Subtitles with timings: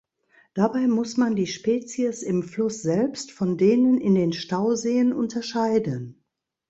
[0.55, 6.23] Dabei muss man die Spezies im Fluss selbst von denen in den Stauseen unterscheiden.